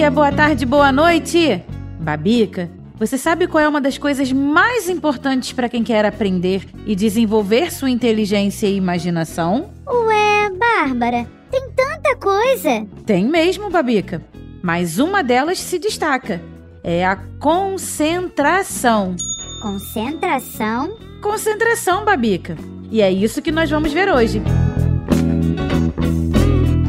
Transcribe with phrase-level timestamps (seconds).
[0.00, 1.62] Dia, boa tarde, boa noite!
[2.00, 6.96] Babica, você sabe qual é uma das coisas mais importantes para quem quer aprender e
[6.96, 9.68] desenvolver sua inteligência e imaginação?
[9.86, 12.86] Ué, Bárbara, tem tanta coisa.
[13.04, 14.22] Tem mesmo, Babica.
[14.62, 16.40] Mas uma delas se destaca.
[16.82, 19.14] É a concentração.
[19.60, 20.96] Concentração?
[21.20, 22.56] Concentração, Babica.
[22.90, 24.40] E é isso que nós vamos ver hoje.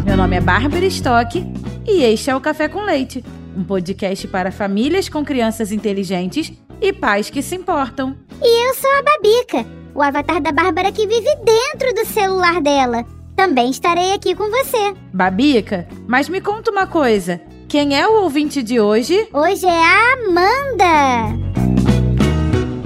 [0.06, 1.46] Meu nome é Bárbara Stock
[1.86, 3.24] e este é o Café com Leite,
[3.56, 8.16] um podcast para famílias com crianças inteligentes e pais que se importam.
[8.42, 13.06] E eu sou a Babica, o avatar da Bárbara que vive dentro do celular dela.
[13.36, 14.94] Também estarei aqui com você.
[15.14, 19.28] Babica, mas me conta uma coisa: quem é o ouvinte de hoje?
[19.34, 21.40] Hoje é a Amanda.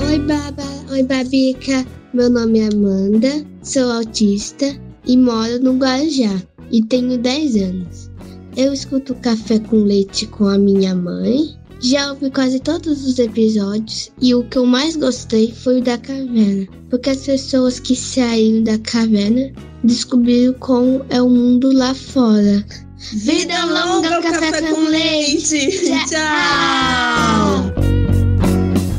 [0.08, 0.64] Oi, Baba.
[0.92, 1.86] Oi, Babica.
[2.14, 4.66] Meu nome é Amanda, sou autista
[5.06, 8.15] e moro no Guarujá e tenho 10 anos.
[8.56, 11.54] Eu escuto Café com Leite com a minha mãe.
[11.82, 15.98] Já ouvi quase todos os episódios e o que eu mais gostei foi o da
[15.98, 19.52] caverna, porque as pessoas que saíram da caverna
[19.84, 22.66] descobriram como é o mundo lá fora.
[23.12, 25.68] Vida longa, café, com leite.
[26.08, 27.74] Tchau.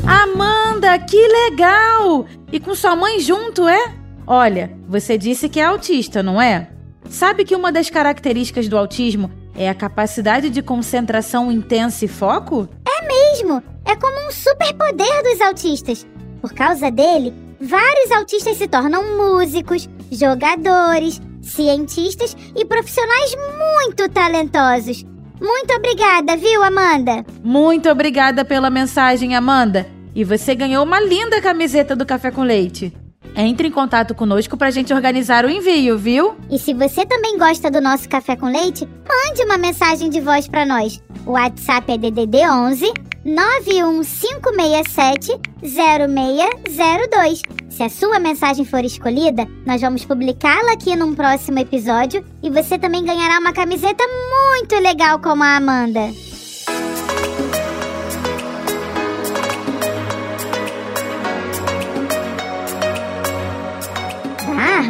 [0.05, 2.27] Amanda, que legal!
[2.53, 3.95] E com sua mãe junto, é?
[4.27, 6.69] Olha, você disse que é autista, não é?
[7.09, 12.69] Sabe que uma das características do autismo é a capacidade de concentração intensa e foco?
[13.07, 16.07] Mesmo, é como um superpoder dos autistas.
[16.41, 25.05] Por causa dele, vários autistas se tornam músicos, jogadores, cientistas e profissionais muito talentosos.
[25.39, 27.25] Muito obrigada, viu, Amanda?
[27.43, 29.87] Muito obrigada pela mensagem, Amanda.
[30.15, 32.91] E você ganhou uma linda camiseta do Café com Leite.
[33.39, 36.35] Entre em contato conosco pra gente organizar o envio, viu?
[36.49, 40.47] E se você também gosta do nosso café com leite, mande uma mensagem de voz
[40.47, 40.99] pra nós.
[41.23, 42.91] O WhatsApp é DDD 11
[43.23, 47.43] 91567 0602.
[47.69, 52.79] Se a sua mensagem for escolhida, nós vamos publicá-la aqui num próximo episódio e você
[52.79, 56.11] também ganhará uma camiseta muito legal como a Amanda.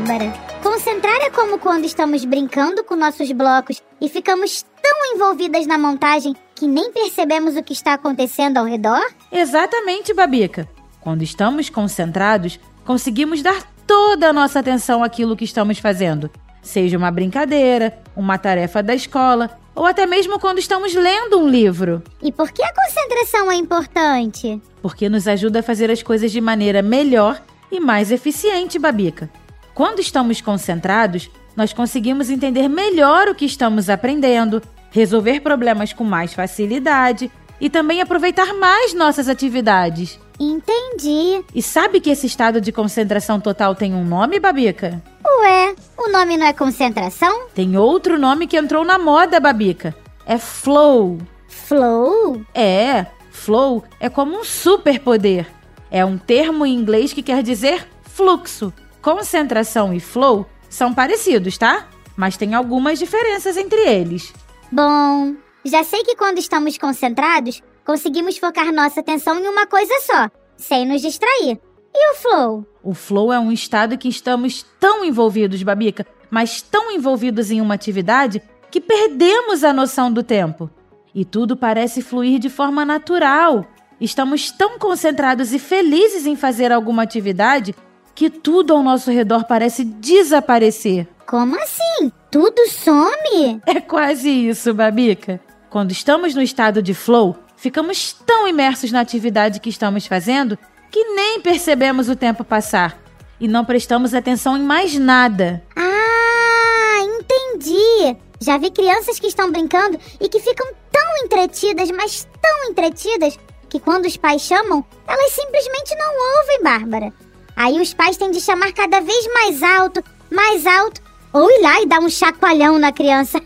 [0.08, 0.32] Bárbara,
[0.64, 6.34] concentrar é como quando estamos brincando com nossos blocos e ficamos tão envolvidas na montagem
[6.56, 9.06] que nem percebemos o que está acontecendo ao redor?
[9.30, 10.66] Exatamente, Babica.
[11.02, 16.32] Quando estamos concentrados, conseguimos dar toda a nossa atenção àquilo que estamos fazendo.
[16.62, 22.02] Seja uma brincadeira, uma tarefa da escola ou até mesmo quando estamos lendo um livro.
[22.24, 24.62] E por que a concentração é importante?
[24.82, 29.30] Porque nos ajuda a fazer as coisas de maneira melhor e mais eficiente, Babica.
[29.78, 36.34] Quando estamos concentrados, nós conseguimos entender melhor o que estamos aprendendo, resolver problemas com mais
[36.34, 40.20] facilidade e também aproveitar mais nossas atividades.
[40.40, 41.46] Entendi.
[41.54, 45.00] E sabe que esse estado de concentração total tem um nome, Babica?
[45.24, 47.46] Ué, o nome não é concentração?
[47.54, 49.96] Tem outro nome que entrou na moda, Babica.
[50.26, 51.20] É flow.
[51.48, 52.42] Flow?
[52.52, 55.46] É, flow é como um superpoder.
[55.92, 58.74] É um termo em inglês que quer dizer fluxo.
[59.08, 61.88] Concentração e flow são parecidos, tá?
[62.18, 64.34] Mas tem algumas diferenças entre eles.
[64.70, 70.30] Bom, já sei que quando estamos concentrados, conseguimos focar nossa atenção em uma coisa só,
[70.58, 71.58] sem nos distrair.
[71.96, 72.66] E o flow?
[72.84, 77.76] O flow é um estado que estamos tão envolvidos, Babica, mas tão envolvidos em uma
[77.76, 80.70] atividade que perdemos a noção do tempo.
[81.16, 83.66] E tudo parece fluir de forma natural.
[84.02, 87.74] Estamos tão concentrados e felizes em fazer alguma atividade
[88.18, 91.08] que tudo ao nosso redor parece desaparecer.
[91.28, 92.12] Como assim?
[92.32, 93.62] Tudo some?
[93.64, 95.40] É quase isso, Babica.
[95.70, 100.58] Quando estamos no estado de flow, ficamos tão imersos na atividade que estamos fazendo
[100.90, 103.00] que nem percebemos o tempo passar
[103.40, 105.64] e não prestamos atenção em mais nada.
[105.76, 108.18] Ah, entendi.
[108.42, 113.38] Já vi crianças que estão brincando e que ficam tão entretidas, mas tão entretidas,
[113.70, 117.27] que quando os pais chamam, elas simplesmente não ouvem, Bárbara.
[117.58, 121.02] Aí os pais têm de chamar cada vez mais alto, mais alto,
[121.34, 123.42] ou ir lá e dar um chacoalhão na criança.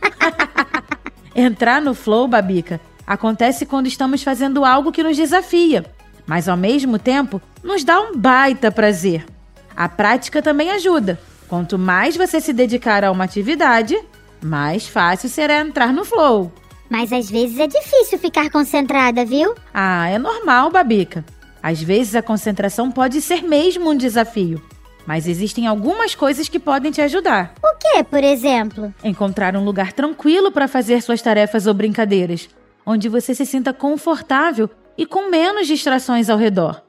[1.34, 5.86] Entrar no flow, Babica, acontece quando estamos fazendo algo que nos desafia,
[6.28, 9.26] mas ao mesmo tempo nos dá um baita prazer.
[9.74, 11.18] A prática também ajuda.
[11.48, 13.98] Quanto mais você se dedicar a uma atividade,
[14.44, 16.52] mais fácil será entrar no flow.
[16.90, 19.56] Mas às vezes é difícil ficar concentrada, viu?
[19.74, 21.24] Ah, é normal, Babica.
[21.62, 24.62] Às vezes a concentração pode ser mesmo um desafio.
[25.06, 27.54] Mas existem algumas coisas que podem te ajudar.
[27.64, 28.94] O que, por exemplo?
[29.04, 32.50] Encontrar um lugar tranquilo para fazer suas tarefas ou brincadeiras,
[32.86, 36.82] onde você se sinta confortável e com menos distrações ao redor.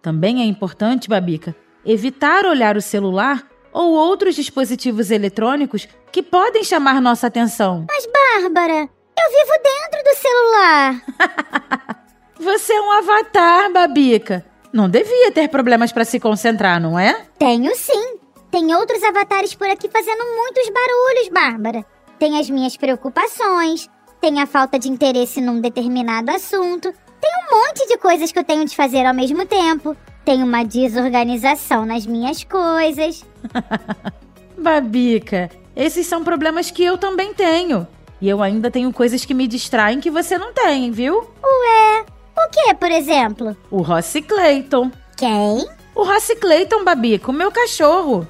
[0.00, 1.54] Também é importante, Babica,
[1.84, 7.86] evitar olhar o celular ou outros dispositivos eletrônicos que podem chamar nossa atenção.
[7.88, 11.96] Mas, Bárbara, eu vivo dentro do celular.
[12.42, 14.44] Você é um avatar, Babica.
[14.72, 17.24] Não devia ter problemas para se concentrar, não é?
[17.38, 18.18] Tenho sim.
[18.50, 21.86] Tem outros avatares por aqui fazendo muitos barulhos, Bárbara.
[22.18, 23.88] Tem as minhas preocupações,
[24.20, 28.44] tem a falta de interesse num determinado assunto, tem um monte de coisas que eu
[28.44, 29.96] tenho de fazer ao mesmo tempo.
[30.24, 33.24] Tem uma desorganização nas minhas coisas.
[34.58, 37.86] Babica, esses são problemas que eu também tenho.
[38.20, 41.18] E eu ainda tenho coisas que me distraem que você não tem, viu?
[41.42, 42.04] Ué,
[42.46, 43.56] o que, por exemplo?
[43.70, 44.90] O Rossi Clayton.
[45.16, 45.66] Quem?
[45.94, 48.26] O Rossi Clayton, Babica, o meu cachorro.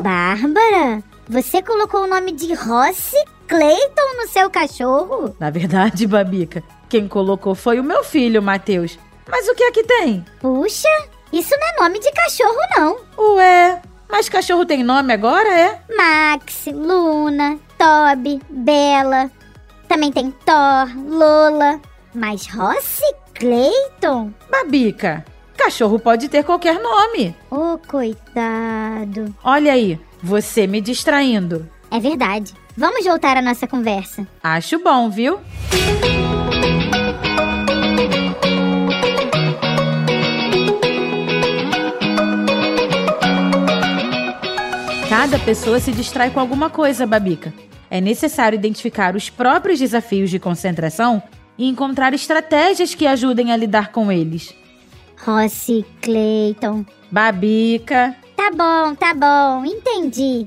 [0.00, 3.16] Bárbara, você colocou o nome de Rossi
[3.48, 5.34] Clayton no seu cachorro?
[5.38, 8.98] Na verdade, Babica, quem colocou foi o meu filho, Matheus.
[9.28, 10.24] Mas o que é que tem?
[10.40, 10.88] Puxa,
[11.32, 13.34] isso não é nome de cachorro, não.
[13.34, 15.80] Ué, mas cachorro tem nome agora, é?
[15.96, 19.30] Max, Luna, Toby, Bela.
[19.88, 21.80] Também tem Thor, Lola.
[22.14, 23.02] Mas Rossi
[23.34, 24.32] Clayton?
[24.48, 25.24] Babica,
[25.56, 27.34] cachorro pode ter qualquer nome.
[27.50, 29.34] Oh, coitado.
[29.42, 31.68] Olha aí, você me distraindo.
[31.90, 32.54] É verdade.
[32.76, 34.26] Vamos voltar à nossa conversa.
[34.42, 35.40] Acho bom, viu?
[45.08, 47.52] Cada pessoa se distrai com alguma coisa, Babica.
[47.90, 51.22] É necessário identificar os próprios desafios de concentração
[51.58, 54.54] e encontrar estratégias que ajudem a lidar com eles.
[55.24, 56.84] Rossi Clayton.
[57.10, 58.16] Babica.
[58.36, 60.46] Tá bom, tá bom, entendi.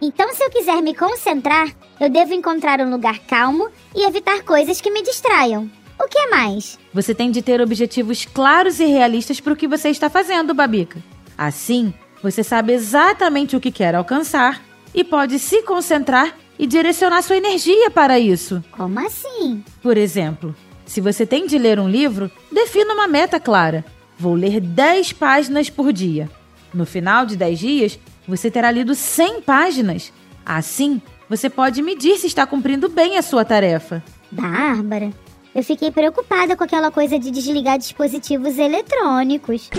[0.00, 1.68] Então, se eu quiser me concentrar,
[2.00, 5.70] eu devo encontrar um lugar calmo e evitar coisas que me distraiam.
[6.00, 6.78] O que mais?
[6.94, 11.02] Você tem de ter objetivos claros e realistas para o que você está fazendo, Babica.
[11.36, 11.92] Assim,
[12.22, 14.62] você sabe exatamente o que quer alcançar
[14.94, 18.62] e pode se concentrar e direcionar sua energia para isso.
[18.72, 19.62] Como assim?
[19.82, 23.84] Por exemplo, se você tem de ler um livro, defina uma meta clara.
[24.18, 26.28] Vou ler 10 páginas por dia.
[26.74, 30.12] No final de 10 dias, você terá lido 100 páginas.
[30.44, 34.02] Assim, você pode medir se está cumprindo bem a sua tarefa.
[34.30, 35.10] Bárbara,
[35.54, 39.70] eu fiquei preocupada com aquela coisa de desligar dispositivos eletrônicos.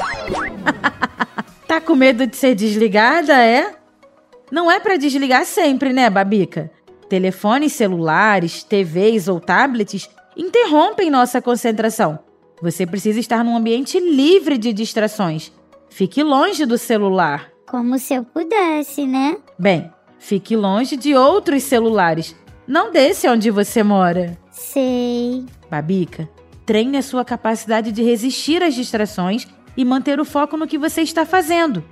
[1.69, 3.75] Tá com medo de ser desligada, é?
[4.51, 6.71] Não é para desligar sempre, né, Babica?
[7.07, 12.19] Telefones celulares, TVs ou tablets interrompem nossa concentração.
[12.61, 15.51] Você precisa estar num ambiente livre de distrações.
[15.89, 17.49] Fique longe do celular.
[17.67, 19.37] Como se eu pudesse, né?
[19.57, 22.35] Bem, fique longe de outros celulares.
[22.67, 24.37] Não desse onde você mora.
[24.51, 25.45] Sei.
[25.69, 26.29] Babica,
[26.65, 31.01] treine a sua capacidade de resistir às distrações e manter o foco no que você
[31.01, 31.83] está fazendo.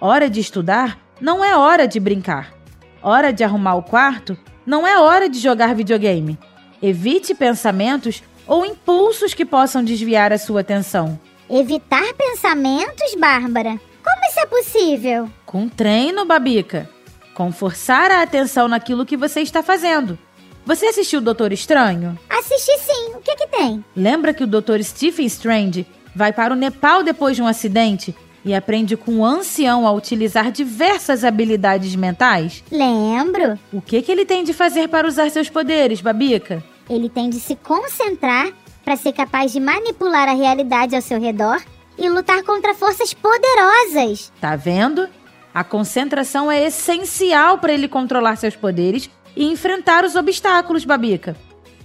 [0.00, 2.54] Hora de estudar não é hora de brincar.
[3.02, 6.38] Hora de arrumar o quarto não é hora de jogar videogame.
[6.82, 11.18] Evite pensamentos ou impulsos que possam desviar a sua atenção.
[11.50, 13.80] Evitar pensamentos, Bárbara?
[14.04, 15.30] Como isso é possível?
[15.44, 16.88] Com treino, Babica.
[17.34, 20.18] Com forçar a atenção naquilo que você está fazendo.
[20.64, 22.18] Você assistiu o Doutor Estranho?
[22.28, 23.14] Assisti sim.
[23.14, 23.84] O que que tem?
[23.96, 24.82] Lembra que o Dr.
[24.82, 28.14] Stephen Strange vai para o Nepal depois de um acidente
[28.48, 32.64] e aprende com o ancião a utilizar diversas habilidades mentais?
[32.72, 33.58] Lembro.
[33.70, 36.64] O que, que ele tem de fazer para usar seus poderes, Babica?
[36.88, 38.48] Ele tem de se concentrar
[38.82, 41.60] para ser capaz de manipular a realidade ao seu redor
[41.98, 44.32] e lutar contra forças poderosas.
[44.40, 45.06] Tá vendo?
[45.52, 51.36] A concentração é essencial para ele controlar seus poderes e enfrentar os obstáculos, Babica.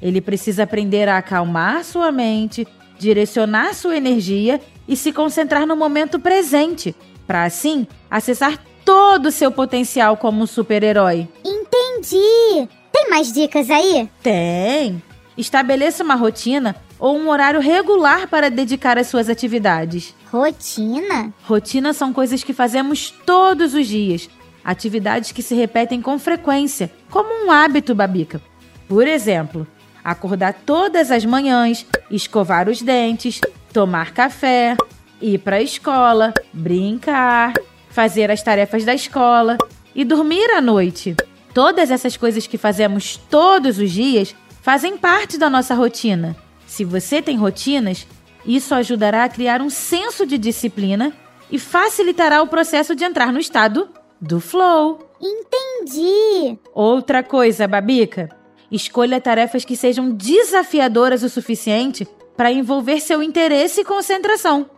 [0.01, 2.65] Ele precisa aprender a acalmar sua mente,
[2.97, 9.51] direcionar sua energia e se concentrar no momento presente, para assim acessar todo o seu
[9.51, 11.27] potencial como um super-herói.
[11.43, 12.67] Entendi.
[12.91, 14.09] Tem mais dicas aí?
[14.21, 15.01] Tem!
[15.37, 20.13] Estabeleça uma rotina ou um horário regular para dedicar às suas atividades.
[20.31, 21.33] Rotina?
[21.43, 24.29] Rotinas são coisas que fazemos todos os dias,
[24.63, 28.41] atividades que se repetem com frequência, como um hábito, Babica.
[28.87, 29.67] Por exemplo,
[30.03, 33.41] acordar todas as manhãs, escovar os dentes,
[33.73, 34.77] tomar café,
[35.19, 37.53] ir para a escola, brincar,
[37.89, 39.57] fazer as tarefas da escola
[39.95, 41.15] e dormir à noite.
[41.53, 46.35] Todas essas coisas que fazemos todos os dias fazem parte da nossa rotina.
[46.67, 48.07] Se você tem rotinas,
[48.45, 51.11] isso ajudará a criar um senso de disciplina
[51.51, 53.89] e facilitará o processo de entrar no estado
[54.21, 54.99] do flow.
[55.21, 56.57] Entendi.
[56.73, 58.29] Outra coisa, Babica,
[58.71, 64.69] escolha tarefas que sejam desafiadoras o suficiente para envolver seu interesse e concentração.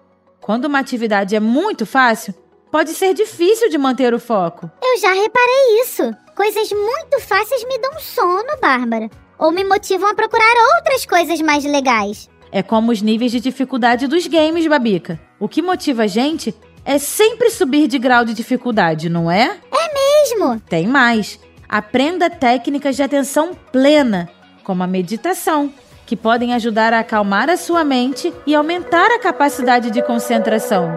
[0.42, 2.34] Quando uma atividade é muito fácil,
[2.72, 4.70] pode ser difícil de manter o foco.
[4.84, 6.04] Eu já reparei isso.
[6.36, 9.10] Coisas muito fáceis me dão sono, Bárbara.
[9.40, 12.30] Ou me motivam a procurar outras coisas mais legais.
[12.52, 15.20] É como os níveis de dificuldade dos games, Babica.
[15.40, 19.58] O que motiva a gente é sempre subir de grau de dificuldade, não é?
[19.72, 20.60] É mesmo?
[20.62, 21.40] Tem mais.
[21.68, 24.30] Aprenda técnicas de atenção plena,
[24.64, 25.74] como a meditação,
[26.06, 30.90] que podem ajudar a acalmar a sua mente e aumentar a capacidade de concentração.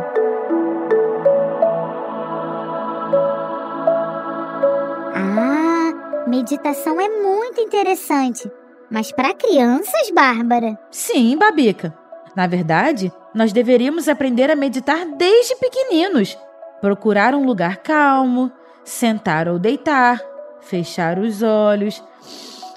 [5.15, 8.51] Ah, meditação é muito interessante.
[8.91, 10.79] Mas para crianças, Bárbara?
[10.91, 11.95] Sim, Babica.
[12.35, 16.39] Na verdade, nós deveríamos aprender a meditar desde pequeninos.
[16.81, 18.53] Procurar um lugar calmo,
[18.85, 20.23] sentar ou deitar,
[20.61, 22.03] fechar os olhos,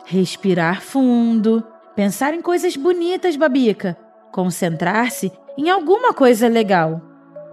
[0.05, 1.63] respirar fundo,
[1.95, 3.97] pensar em coisas bonitas, Babica,
[4.31, 7.01] concentrar-se em alguma coisa legal.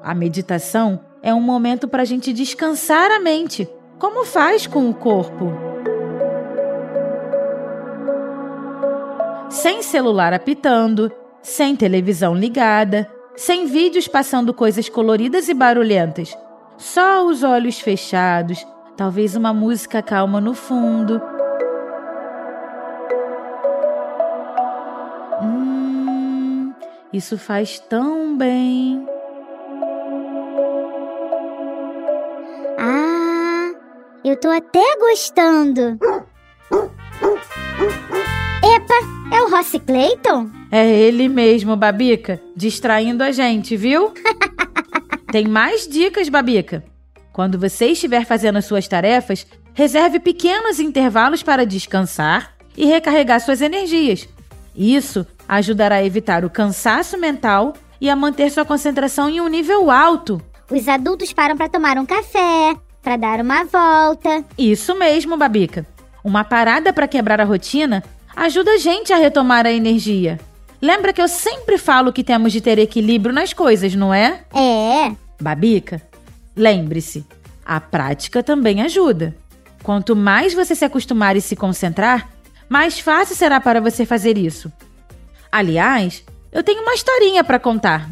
[0.02, 3.68] A meditação é um momento para a gente descansar a mente,
[3.98, 5.52] como faz com o corpo.
[9.50, 11.10] Sem celular apitando,
[11.42, 16.36] sem televisão ligada, sem vídeos passando coisas coloridas e barulhentas.
[16.76, 18.64] Só os olhos fechados,
[18.96, 21.20] talvez uma música calma no fundo.
[27.12, 29.06] Isso faz tão bem.
[32.78, 33.72] Ah,
[34.24, 35.98] eu tô até gostando.
[38.62, 40.50] Epa, é o Rossi Clayton?
[40.70, 44.12] É ele mesmo, Babica, distraindo a gente, viu?
[45.32, 46.84] Tem mais dicas, Babica.
[47.32, 54.28] Quando você estiver fazendo suas tarefas, reserve pequenos intervalos para descansar e recarregar suas energias.
[54.76, 59.90] Isso ajudará a evitar o cansaço mental e a manter sua concentração em um nível
[59.90, 60.40] alto.
[60.70, 64.44] Os adultos param para tomar um café, para dar uma volta.
[64.58, 65.86] Isso mesmo, Babica.
[66.22, 68.04] Uma parada para quebrar a rotina
[68.36, 70.38] ajuda a gente a retomar a energia.
[70.80, 74.44] Lembra que eu sempre falo que temos de ter equilíbrio nas coisas, não é?
[74.54, 75.10] É.
[75.40, 76.02] Babica,
[76.54, 77.26] lembre-se,
[77.64, 79.34] a prática também ajuda.
[79.82, 82.28] Quanto mais você se acostumar e se concentrar,
[82.68, 84.70] mais fácil será para você fazer isso.
[85.50, 88.08] Aliás, eu tenho uma historinha para contar,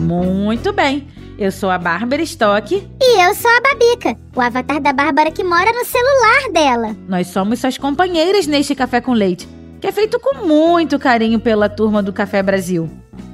[0.00, 1.06] Muito bem.
[1.38, 2.86] Eu sou a Bárbara Stock.
[3.00, 6.94] E eu sou a Babica, o avatar da Bárbara que mora no celular dela.
[7.08, 9.48] Nós somos suas companheiras neste Café com Leite,
[9.80, 12.90] que é feito com muito carinho pela turma do Café Brasil.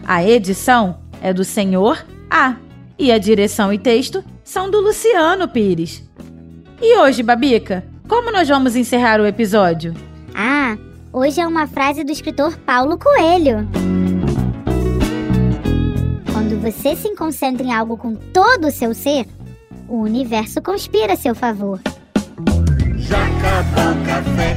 [0.06, 2.54] A edição é do Senhor A
[2.96, 6.04] e a direção e texto são do Luciano Pires.
[6.80, 9.94] E hoje, Babica, como nós vamos encerrar o episódio?
[10.34, 10.76] Ah,
[11.12, 13.68] hoje é uma frase do escritor Paulo Coelho.
[16.32, 19.26] Quando você se concentra em algo com todo o seu ser,
[19.88, 21.80] o universo conspira a seu favor.
[22.96, 24.55] Já acabou o café